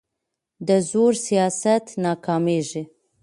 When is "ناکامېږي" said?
2.05-2.83